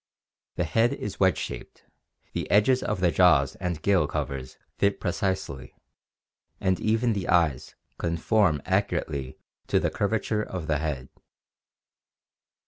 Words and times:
The 0.55 0.63
head 0.63 0.93
is 0.93 1.19
wedge 1.19 1.37
shaped, 1.37 1.83
the 2.33 2.49
edges 2.49 2.81
of 2.81 3.01
the 3.01 3.11
jaws 3.11 3.53
and 3.57 3.79
gill 3.83 4.07
covers 4.07 4.57
fit 4.79 4.99
precisely, 4.99 5.75
and 6.59 6.79
even 6.79 7.13
the 7.13 7.27
eyes 7.29 7.75
conform 7.99 8.63
accurately 8.65 9.37
to 9.67 9.79
the 9.79 9.91
curvature 9.91 10.41
of 10.41 10.65
the 10.65 10.79
head. 10.79 11.09